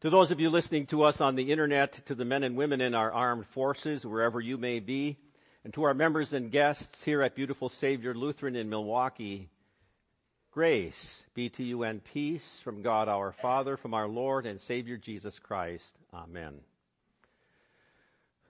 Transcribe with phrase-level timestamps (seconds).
[0.00, 2.80] To those of you listening to us on the internet, to the men and women
[2.80, 5.18] in our armed forces, wherever you may be,
[5.62, 9.50] and to our members and guests here at Beautiful Savior Lutheran in Milwaukee,
[10.52, 14.96] grace be to you and peace from God our Father, from our Lord and Savior
[14.96, 15.94] Jesus Christ.
[16.14, 16.54] Amen.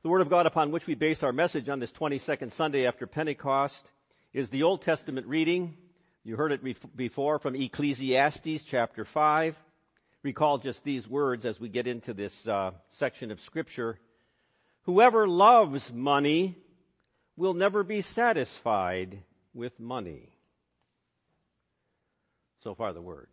[0.04, 3.08] The Word of God upon which we base our message on this 22nd Sunday after
[3.08, 3.90] Pentecost
[4.32, 5.76] is the Old Testament reading.
[6.22, 9.56] You heard it before from Ecclesiastes chapter 5
[10.22, 13.98] recall just these words as we get into this uh, section of Scripture.
[14.82, 16.56] Whoever loves money
[17.36, 19.22] will never be satisfied
[19.54, 20.28] with money.
[22.62, 23.28] So far, the word.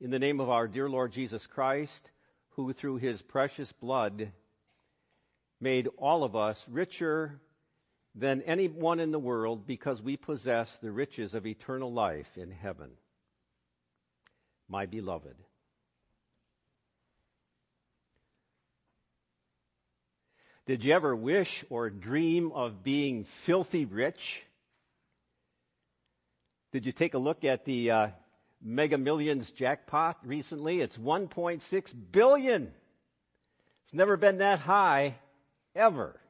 [0.00, 2.10] In the name of our dear Lord Jesus Christ,
[2.56, 4.32] who through his precious blood
[5.60, 7.40] made all of us richer
[8.14, 12.90] than anyone in the world because we possess the riches of eternal life in heaven.
[14.68, 15.36] My beloved.
[20.66, 24.42] Did you ever wish or dream of being filthy rich?
[26.72, 28.08] Did you take a look at the uh,
[28.62, 30.80] Mega Millions jackpot recently?
[30.80, 32.72] It's 1.6 billion.
[33.84, 35.16] It's never been that high
[35.74, 36.21] ever.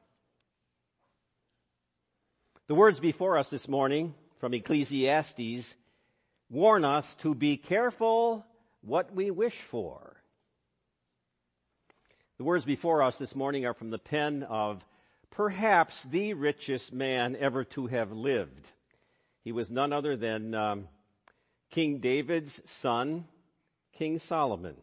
[2.67, 5.75] The words before us this morning from Ecclesiastes
[6.49, 8.45] warn us to be careful
[8.79, 10.15] what we wish for.
[12.37, 14.81] The words before us this morning are from the pen of
[15.31, 18.65] perhaps the richest man ever to have lived.
[19.43, 20.87] He was none other than um,
[21.71, 23.25] King David's son,
[23.97, 24.77] King Solomon.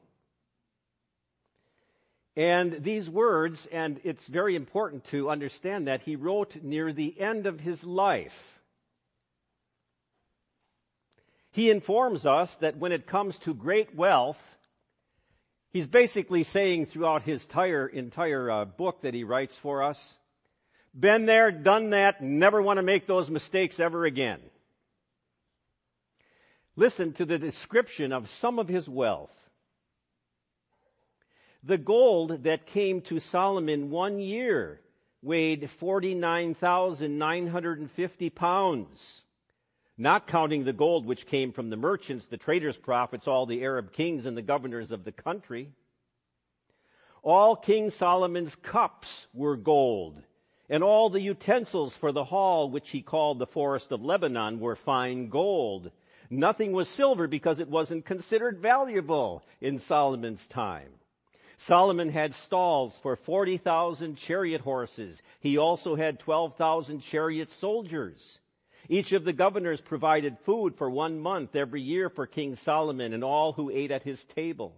[2.36, 7.46] And these words, and it's very important to understand that he wrote near the end
[7.46, 8.60] of his life.
[11.52, 14.40] He informs us that when it comes to great wealth,
[15.70, 20.16] he's basically saying throughout his entire, entire uh, book that he writes for us,
[20.98, 24.40] been there, done that, never want to make those mistakes ever again.
[26.76, 29.49] Listen to the description of some of his wealth.
[31.62, 34.80] The gold that came to Solomon one year
[35.20, 39.22] weighed 49,950 pounds,
[39.98, 43.92] not counting the gold which came from the merchants, the traders' profits, all the Arab
[43.92, 45.70] kings and the governors of the country.
[47.22, 50.22] All King Solomon's cups were gold,
[50.70, 54.76] and all the utensils for the hall, which he called the forest of Lebanon, were
[54.76, 55.90] fine gold.
[56.30, 60.94] Nothing was silver because it wasn't considered valuable in Solomon's time.
[61.60, 65.20] Solomon had stalls for 40,000 chariot horses.
[65.40, 68.40] He also had 12,000 chariot soldiers.
[68.88, 73.22] Each of the governors provided food for one month every year for King Solomon and
[73.22, 74.74] all who ate at his table.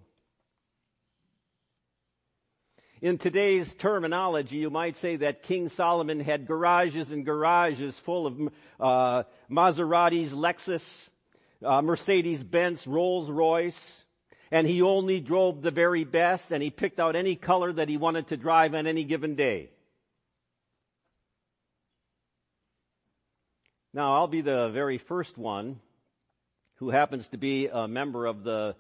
[3.01, 8.53] In today's terminology, you might say that King Solomon had garages and garages full of
[8.81, 11.09] uh, Maseratis, Lexus,
[11.65, 14.02] uh, Mercedes Benz, Rolls Royce,
[14.53, 17.97] and he only drove the very best and he picked out any color that he
[17.97, 19.71] wanted to drive on any given day.
[23.95, 25.81] Now, I'll be the very first one
[26.77, 28.77] who happens to be a member of the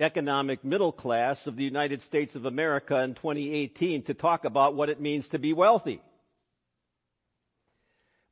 [0.00, 4.88] economic middle class of the United States of America in 2018 to talk about what
[4.88, 6.00] it means to be wealthy.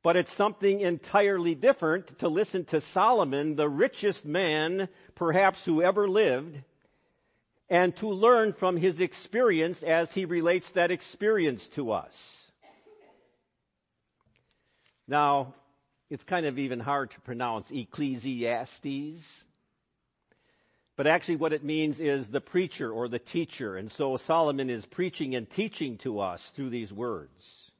[0.03, 6.07] But it's something entirely different to listen to Solomon, the richest man perhaps who ever
[6.07, 6.59] lived,
[7.69, 12.51] and to learn from his experience as he relates that experience to us.
[15.07, 15.53] Now,
[16.09, 19.25] it's kind of even hard to pronounce Ecclesiastes.
[20.97, 23.77] But actually, what it means is the preacher or the teacher.
[23.77, 27.70] And so Solomon is preaching and teaching to us through these words.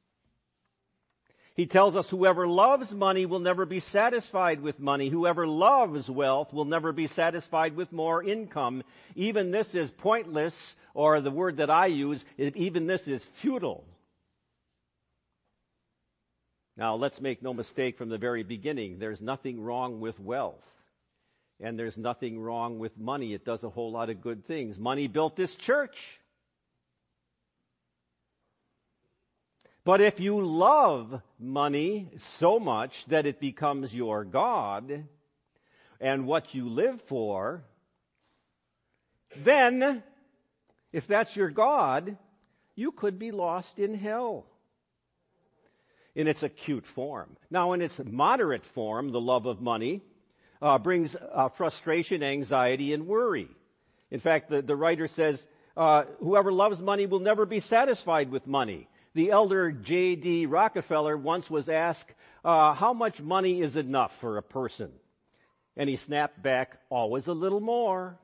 [1.55, 5.09] He tells us whoever loves money will never be satisfied with money.
[5.09, 8.83] Whoever loves wealth will never be satisfied with more income.
[9.15, 13.83] Even this is pointless, or the word that I use, even this is futile.
[16.77, 18.97] Now, let's make no mistake from the very beginning.
[18.97, 20.65] There's nothing wrong with wealth.
[21.59, 23.33] And there's nothing wrong with money.
[23.33, 24.79] It does a whole lot of good things.
[24.79, 26.20] Money built this church.
[29.83, 35.05] But if you love money so much that it becomes your God
[35.99, 37.63] and what you live for,
[39.37, 40.03] then,
[40.91, 42.17] if that's your God,
[42.75, 44.45] you could be lost in hell.
[46.15, 47.37] in its acute form.
[47.49, 50.01] Now, in its moderate form, the love of money
[50.61, 53.47] uh, brings uh, frustration, anxiety, and worry.
[54.09, 55.45] In fact, the, the writer says,
[55.77, 58.87] uh, whoever loves money will never be satisfied with money.
[59.13, 60.45] The elder J.D.
[60.45, 62.13] Rockefeller once was asked,
[62.45, 64.91] uh, how much money is enough for a person?
[65.75, 68.17] And he snapped back, always a little more.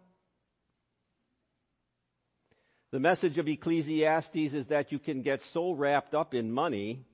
[2.92, 7.06] The message of Ecclesiastes is that you can get so wrapped up in money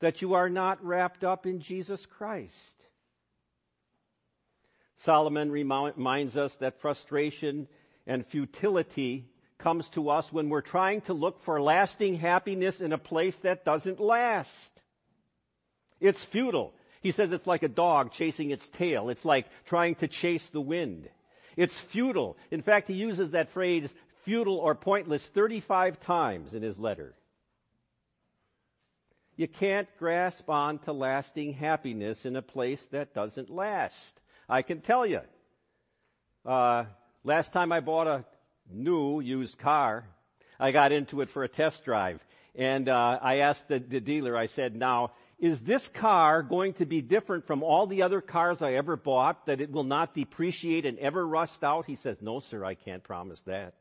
[0.00, 2.84] that you are not wrapped up in Jesus Christ.
[4.96, 7.68] Solomon reminds us that frustration
[8.06, 9.28] and futility
[9.62, 13.64] comes to us when we're trying to look for lasting happiness in a place that
[13.64, 14.82] doesn't last.
[16.00, 16.74] It's futile.
[17.00, 19.08] He says it's like a dog chasing its tail.
[19.08, 21.08] It's like trying to chase the wind.
[21.56, 22.36] It's futile.
[22.50, 23.92] In fact, he uses that phrase,
[24.24, 27.14] futile or pointless 35 times in his letter.
[29.36, 34.20] You can't grasp on to lasting happiness in a place that doesn't last.
[34.48, 35.20] I can tell you.
[36.44, 36.84] Uh,
[37.24, 38.24] last time I bought a
[38.72, 40.04] new used car,
[40.58, 42.24] I got into it for a test drive.
[42.54, 46.86] And uh, I asked the, the dealer, I said, now, is this car going to
[46.86, 50.86] be different from all the other cars I ever bought, that it will not depreciate
[50.86, 51.86] and ever rust out?
[51.86, 53.74] He says, no, sir, I can't promise that.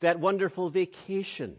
[0.00, 1.56] that wonderful vacation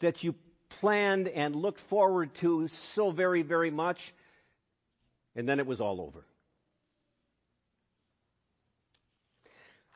[0.00, 0.34] that you
[0.80, 4.14] planned and looked forward to so very, very much,
[5.34, 6.24] and then it was all over.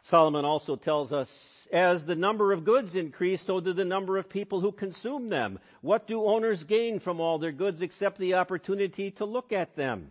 [0.08, 4.30] Solomon also tells us, as the number of goods increase, so do the number of
[4.30, 5.58] people who consume them.
[5.82, 10.10] What do owners gain from all their goods except the opportunity to look at them?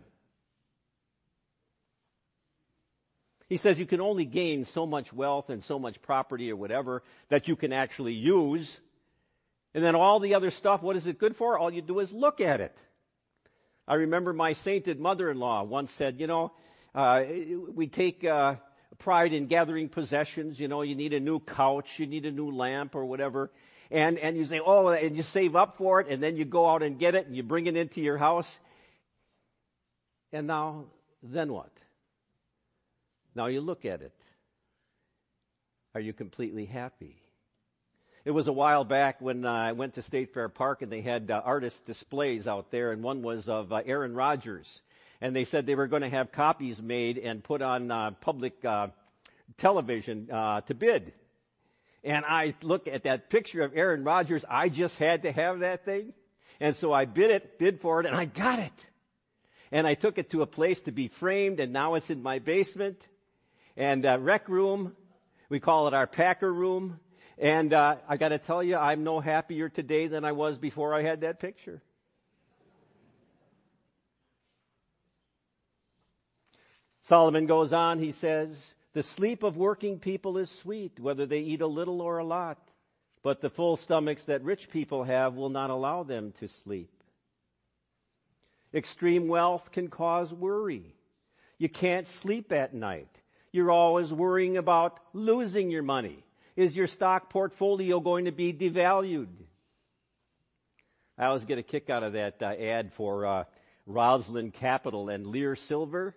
[3.48, 7.02] He says you can only gain so much wealth and so much property or whatever
[7.28, 8.78] that you can actually use.
[9.74, 11.58] And then all the other stuff, what is it good for?
[11.58, 12.76] All you do is look at it.
[13.88, 16.52] I remember my sainted mother-in-law once said, you know,
[16.94, 17.22] uh,
[17.74, 18.56] we take uh,
[18.96, 20.58] pride in gathering possessions.
[20.58, 23.50] You know, you need a new couch, you need a new lamp or whatever.
[23.90, 26.68] And, and you say, oh, and you save up for it, and then you go
[26.68, 28.58] out and get it, and you bring it into your house.
[30.30, 30.84] And now,
[31.22, 31.70] then what?
[33.34, 34.12] Now you look at it.
[35.94, 37.16] Are you completely happy?
[38.24, 41.00] It was a while back when uh, I went to State Fair Park and they
[41.00, 44.82] had uh, artist displays out there, and one was of uh, Aaron Rodgers.
[45.20, 48.64] And they said they were going to have copies made and put on uh, public
[48.64, 48.88] uh,
[49.56, 51.12] television uh, to bid.
[52.04, 54.44] And I look at that picture of Aaron Rodgers.
[54.48, 56.12] I just had to have that thing.
[56.60, 58.72] And so I bid it, bid for it, and I got it.
[59.70, 62.38] And I took it to a place to be framed, and now it's in my
[62.38, 63.00] basement
[63.76, 64.96] and uh, rec room.
[65.48, 67.00] We call it our Packer room.
[67.38, 70.94] And uh, I got to tell you, I'm no happier today than I was before
[70.94, 71.80] I had that picture.
[77.08, 81.62] Solomon goes on, he says, The sleep of working people is sweet, whether they eat
[81.62, 82.58] a little or a lot.
[83.22, 86.90] But the full stomachs that rich people have will not allow them to sleep.
[88.74, 90.94] Extreme wealth can cause worry.
[91.56, 93.08] You can't sleep at night.
[93.52, 96.22] You're always worrying about losing your money.
[96.56, 99.28] Is your stock portfolio going to be devalued?
[101.16, 103.44] I always get a kick out of that uh, ad for uh,
[103.88, 106.14] Rosland Capital and Lear Silver.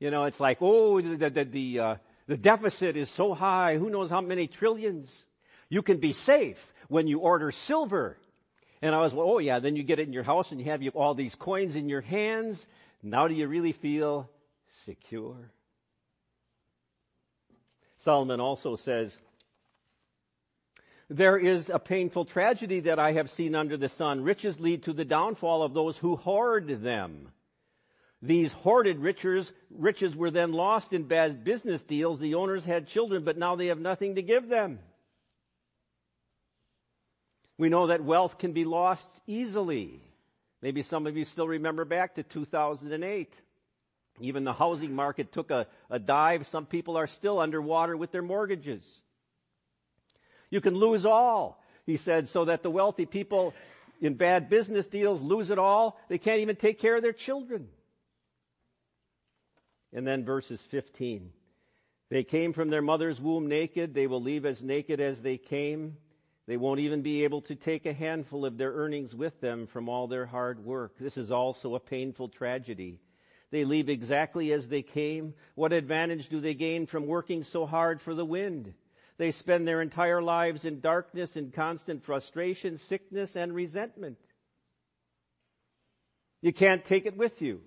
[0.00, 1.94] You know, it's like, oh, the the the, uh,
[2.26, 3.76] the deficit is so high.
[3.76, 5.26] Who knows how many trillions?
[5.68, 8.16] You can be safe when you order silver.
[8.82, 10.70] And I was, well, oh yeah, then you get it in your house and you
[10.70, 12.66] have all these coins in your hands.
[13.02, 14.28] Now do you really feel
[14.86, 15.52] secure?
[17.98, 19.16] Solomon also says,
[21.10, 24.22] there is a painful tragedy that I have seen under the sun.
[24.22, 27.28] Riches lead to the downfall of those who hoard them.
[28.22, 32.20] These hoarded riches, riches were then lost in bad business deals.
[32.20, 34.78] The owners had children, but now they have nothing to give them.
[37.56, 40.02] We know that wealth can be lost easily.
[40.62, 43.32] Maybe some of you still remember back to 2008.
[44.20, 46.46] Even the housing market took a, a dive.
[46.46, 48.82] Some people are still underwater with their mortgages.
[50.50, 53.54] You can lose all, he said, so that the wealthy people
[54.00, 55.98] in bad business deals lose it all.
[56.08, 57.68] They can't even take care of their children.
[59.92, 61.30] And then verses 15.
[62.10, 63.94] They came from their mother's womb naked.
[63.94, 65.96] They will leave as naked as they came.
[66.46, 69.88] They won't even be able to take a handful of their earnings with them from
[69.88, 70.98] all their hard work.
[70.98, 72.98] This is also a painful tragedy.
[73.52, 75.34] They leave exactly as they came.
[75.54, 78.74] What advantage do they gain from working so hard for the wind?
[79.18, 84.18] They spend their entire lives in darkness, in constant frustration, sickness, and resentment.
[86.42, 87.60] You can't take it with you.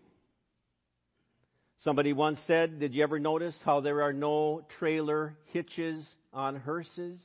[1.83, 7.21] Somebody once said, Did you ever notice how there are no trailer hitches on hearses?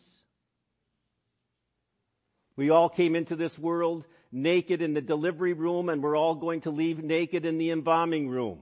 [2.57, 6.63] We all came into this world naked in the delivery room, and we're all going
[6.63, 8.59] to leave naked in the embalming room.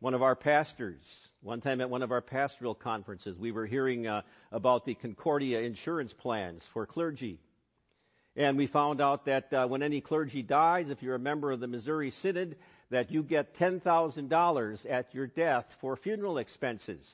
[0.00, 1.02] One of our pastors,
[1.42, 5.60] one time at one of our pastoral conferences, we were hearing uh, about the Concordia
[5.60, 7.40] insurance plans for clergy.
[8.34, 11.60] And we found out that uh, when any clergy dies, if you're a member of
[11.60, 12.56] the Missouri Synod,
[12.92, 17.10] that you get $10,000 at your death for funeral expenses.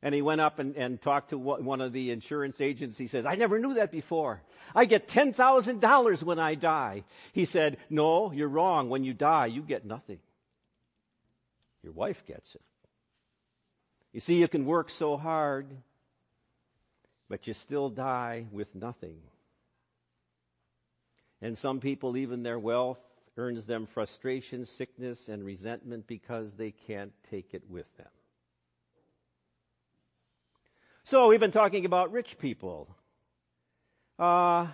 [0.00, 2.96] And he went up and, and talked to one of the insurance agents.
[2.96, 4.40] He says, I never knew that before.
[4.76, 7.02] I get $10,000 when I die.
[7.32, 8.88] He said, No, you're wrong.
[8.90, 10.20] When you die, you get nothing.
[11.82, 12.62] Your wife gets it.
[14.12, 15.66] You see, you can work so hard,
[17.28, 19.18] but you still die with nothing.
[21.42, 23.00] And some people, even their wealth,
[23.38, 28.08] earns them frustration, sickness, and resentment because they can't take it with them.
[31.04, 32.94] So we've been talking about rich people.
[34.18, 34.66] Uh,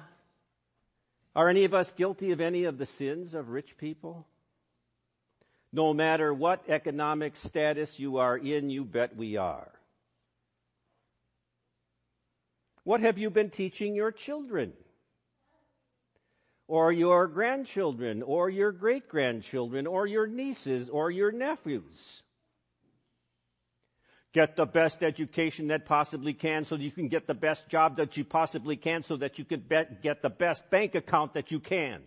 [1.36, 4.26] are any of us guilty of any of the sins of rich people?
[5.72, 9.70] No matter what economic status you are in, you bet we are.
[12.84, 14.72] What have you been teaching your children?
[16.66, 22.22] Or your grandchildren, or your great grandchildren, or your nieces, or your nephews?
[24.32, 27.98] Get the best education that possibly can so that you can get the best job
[27.98, 29.62] that you possibly can so that you can
[30.02, 32.02] get the best bank account that you can.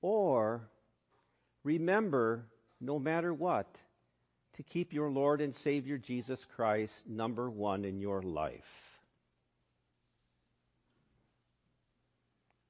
[0.00, 0.68] Or
[1.62, 2.46] remember,
[2.80, 3.68] no matter what,
[4.56, 8.81] to keep your Lord and Savior Jesus Christ number one in your life.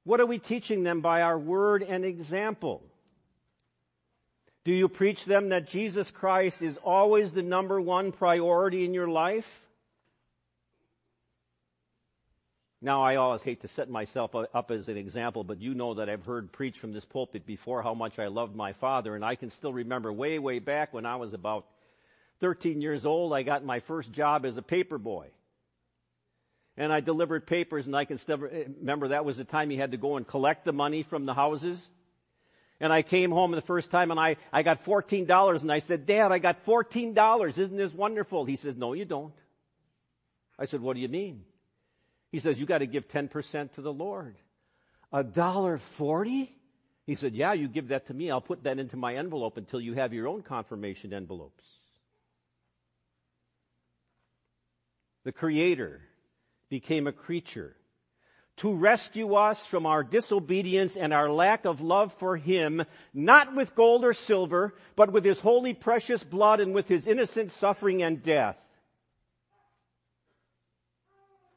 [0.03, 2.83] What are we teaching them by our word and example?
[4.65, 9.09] Do you preach them that Jesus Christ is always the number one priority in your
[9.09, 9.47] life?
[12.81, 16.09] Now, I always hate to set myself up as an example, but you know that
[16.09, 19.35] I've heard preach from this pulpit before how much I loved my father, and I
[19.35, 21.65] can still remember way, way back when I was about
[22.41, 25.29] 13 years old, I got my first job as a paper boy.
[26.75, 29.91] And I delivered papers, and I can still remember that was the time you had
[29.91, 31.87] to go and collect the money from the houses.
[32.79, 36.05] And I came home the first time and I, I got $14 and I said,
[36.05, 37.47] Dad, I got $14.
[37.57, 38.45] Isn't this wonderful?
[38.45, 39.33] He says, No, you don't.
[40.59, 41.45] I said, What do you mean?
[42.31, 44.35] He says, You got to give 10% to the Lord.
[45.13, 46.53] A dollar forty?
[47.05, 48.31] He said, Yeah, you give that to me.
[48.31, 51.63] I'll put that into my envelope until you have your own confirmation envelopes.
[55.23, 56.01] The Creator
[56.73, 57.75] became a creature
[58.57, 63.75] to rescue us from our disobedience and our lack of love for Him, not with
[63.75, 68.23] gold or silver, but with His holy precious blood and with His innocent suffering and
[68.23, 68.57] death.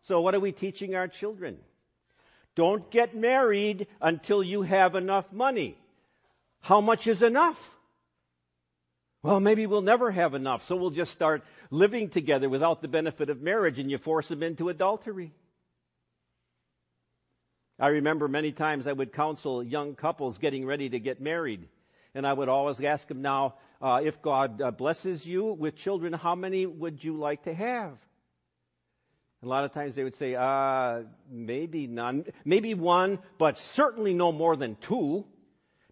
[0.02, 1.56] So what are we teaching our children?
[2.54, 5.78] Don't get married until you have enough money.
[6.60, 7.75] How much is enough?
[9.26, 11.42] Well, maybe we'll never have enough, so we'll just start
[11.72, 15.32] living together without the benefit of marriage and you force them into adultery.
[17.76, 21.68] I remember many times I would counsel young couples getting ready to get married.
[22.14, 26.12] And I would always ask them now, uh, if God uh, blesses you with children,
[26.12, 27.98] how many would you like to have?
[29.42, 34.30] A lot of times they would say, uh, maybe none, maybe one, but certainly no
[34.30, 35.24] more than two.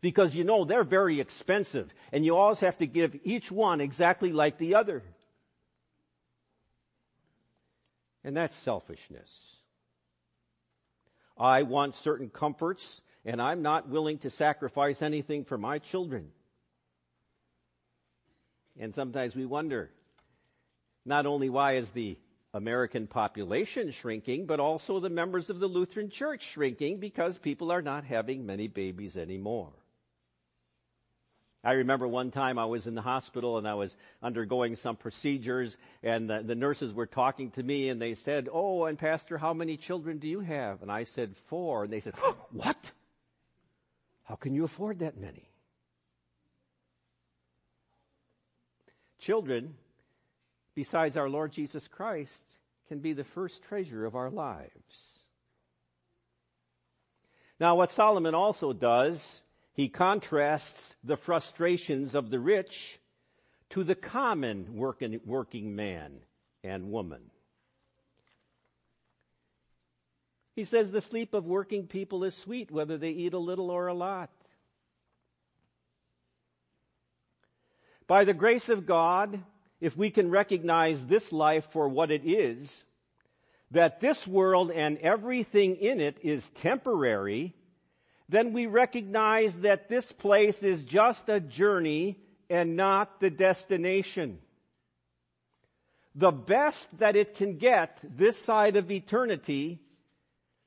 [0.05, 1.91] Because you know they're very expensive.
[2.13, 5.03] And you always have to give each one exactly like the other.
[8.23, 9.31] And that's selfishness.
[11.39, 16.29] I want certain comforts, and I'm not willing to sacrifice anything for my children.
[18.79, 19.89] And sometimes we wonder
[21.07, 22.19] not only why is the
[22.53, 27.81] American population shrinking, but also the members of the Lutheran Church shrinking because people are
[27.81, 29.73] not having many babies anymore.
[31.65, 35.79] I remember one time I was in the hospital and I was undergoing some procedures
[36.03, 39.55] and the, the, nurses were talking to me and they said, Oh, and Pastor, how
[39.55, 40.83] many children do you have?
[40.83, 41.85] And I said, Four.
[41.85, 42.77] And they said, oh, What?
[44.25, 45.49] How can you afford that many?
[49.21, 49.75] Children,
[50.75, 52.45] besides our Lord Jesus Christ,
[52.89, 54.71] can be the first treasure of our lives.
[57.59, 59.41] Now, what Solomon also does
[59.75, 62.99] he contrasts the frustrations of the rich
[63.71, 66.13] to the common working, working man
[66.63, 67.23] and woman.
[70.55, 73.89] He says the sleep of working people is sweet, whether they eat a little or
[73.89, 74.31] a lot.
[78.07, 79.43] By the grace of God,
[79.81, 82.85] if we can recognize this life for what it is,
[83.73, 87.57] that this world and everything in it is temporary,
[88.29, 94.39] then we recognize that this place is just a journey and not the destination.
[96.15, 99.81] The best that it can get this side of eternity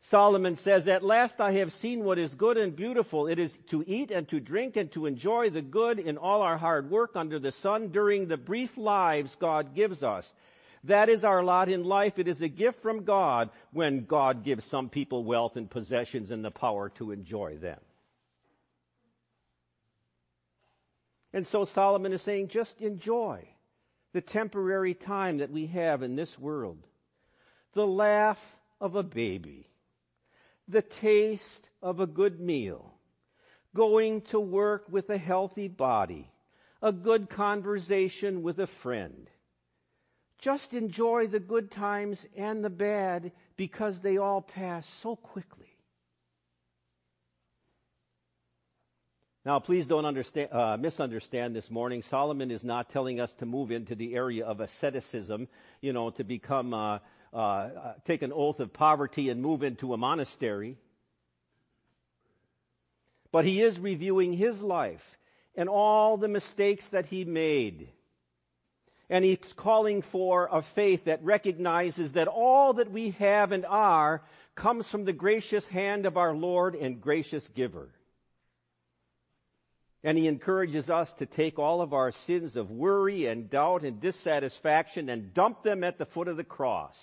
[0.02, 3.28] Solomon says, At last I have seen what is good and beautiful.
[3.28, 6.58] It is to eat and to drink and to enjoy the good in all our
[6.58, 10.34] hard work under the sun during the brief lives God gives us.
[10.84, 12.20] That is our lot in life.
[12.20, 16.44] It is a gift from God when God gives some people wealth and possessions and
[16.44, 17.80] the power to enjoy them.
[21.34, 23.48] And so Solomon is saying, just enjoy
[24.14, 26.80] the temporary time that we have in this world.
[27.74, 28.40] The laugh
[28.80, 29.68] of a baby
[30.68, 32.94] the taste of a good meal,
[33.74, 36.30] going to work with a healthy body,
[36.82, 39.30] a good conversation with a friend.
[40.39, 45.67] Just enjoy the good times and the bad because they all pass so quickly.
[49.46, 52.01] Now, please don't uh, misunderstand this morning.
[52.01, 55.48] Solomon is not telling us to move into the area of asceticism,
[55.79, 57.00] you know, to become uh,
[57.34, 60.77] uh, take an oath of poverty and move into a monastery.
[63.32, 65.17] But he is reviewing his life
[65.56, 67.89] and all the mistakes that he made.
[69.10, 74.22] And he's calling for a faith that recognizes that all that we have and are
[74.56, 77.90] comes from the gracious hand of our Lord and gracious giver.
[80.04, 84.00] And he encourages us to take all of our sins of worry and doubt and
[84.00, 87.00] dissatisfaction and dump them at the foot of the cross.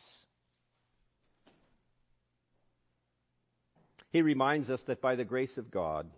[4.10, 6.08] He reminds us that by the grace of God,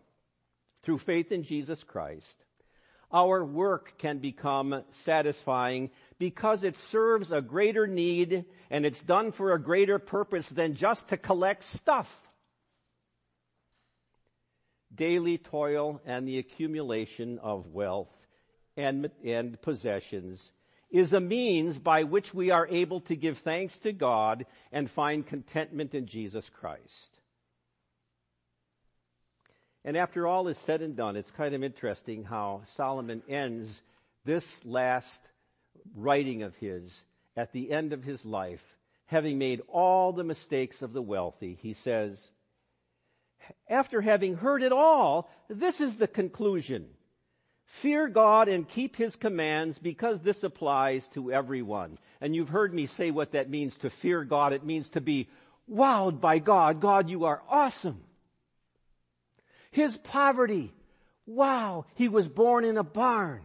[0.83, 2.45] through faith in Jesus Christ,
[3.13, 9.53] our work can become satisfying because it serves a greater need and it's done for
[9.53, 12.27] a greater purpose than just to collect stuff
[14.95, 18.09] daily toil and the accumulation of wealth
[18.77, 20.51] and, and possessions
[20.91, 25.27] is a means by which we are able to give thanks to God and find
[25.27, 27.16] contentment in Jesus Christ.
[29.87, 33.81] And after all is said and done, it's kind of interesting how Solomon ends
[34.25, 35.23] this last
[35.95, 37.01] writing of his
[37.37, 38.63] at the end of his life,
[39.07, 41.57] having made all the mistakes of the wealthy.
[41.63, 42.29] He says,
[43.69, 46.89] after having heard it all, this is the conclusion.
[47.67, 51.99] Fear God and keep His commands because this applies to everyone.
[52.21, 54.53] And you've heard me say what that means to fear God.
[54.53, 55.29] It means to be
[55.71, 56.81] wowed by God.
[56.81, 58.01] God, you are awesome.
[59.71, 60.73] His poverty.
[61.27, 61.87] Wow.
[61.95, 63.43] He was born in a barn.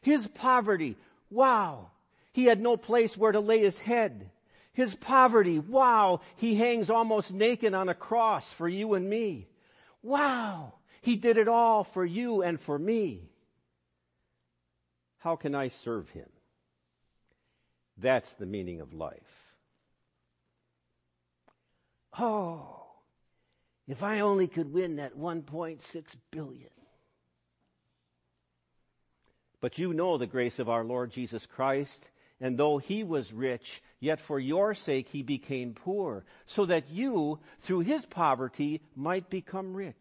[0.00, 0.96] His poverty.
[1.30, 1.90] Wow.
[2.32, 4.30] He had no place where to lay his head.
[4.74, 9.46] His poverty, wow, he hangs almost naked on a cross for you and me.
[10.02, 10.72] Wow,
[11.02, 13.28] he did it all for you and for me.
[15.18, 16.28] How can I serve him?
[17.98, 19.52] That's the meaning of life.
[22.18, 22.81] Oh,
[23.88, 26.70] if I only could win that 1.6 billion.
[29.60, 32.08] But you know the grace of our Lord Jesus Christ
[32.42, 37.38] and though he was rich, yet for your sake he became poor, so that you,
[37.60, 39.94] through his poverty, might become rich.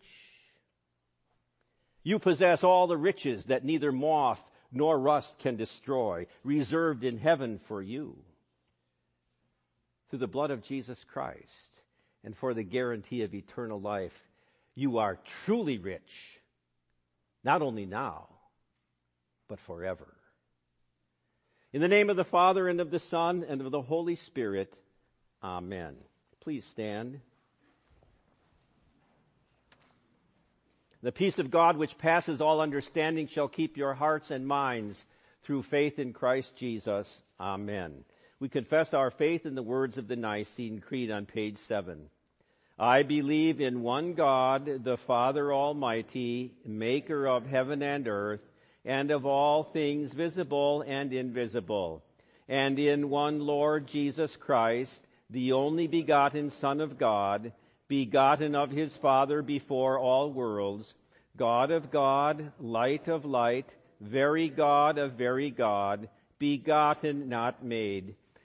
[2.01, 4.41] You possess all the riches that neither moth
[4.71, 8.17] nor rust can destroy, reserved in heaven for you.
[10.09, 11.80] Through the blood of Jesus Christ,
[12.23, 14.13] and for the guarantee of eternal life,
[14.75, 16.39] you are truly rich,
[17.43, 18.27] not only now,
[19.47, 20.07] but forever.
[21.73, 24.73] In the name of the Father and of the Son and of the Holy Spirit.
[25.43, 25.95] Amen.
[26.41, 27.19] Please stand.
[31.01, 35.03] The peace of God which passes all understanding shall keep your hearts and minds
[35.43, 37.23] through faith in Christ Jesus.
[37.39, 38.03] Amen.
[38.41, 42.09] We confess our faith in the words of the Nicene Creed on page 7.
[42.79, 48.41] I believe in one God, the Father Almighty, maker of heaven and earth,
[48.83, 52.03] and of all things visible and invisible,
[52.49, 57.53] and in one Lord Jesus Christ, the only begotten Son of God,
[57.87, 60.95] begotten of his Father before all worlds,
[61.37, 68.15] God of God, light of light, very God of very God, begotten, not made,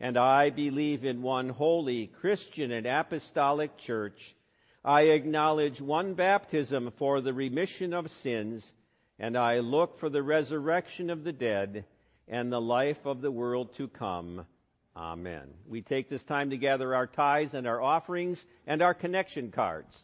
[0.00, 4.34] And I believe in one holy, Christian, and apostolic church.
[4.84, 8.72] I acknowledge one baptism for the remission of sins,
[9.18, 11.84] and I look for the resurrection of the dead
[12.28, 14.46] and the life of the world to come.
[14.96, 15.48] Amen.
[15.66, 19.98] We take this time to gather our tithes and our offerings and our connection cards.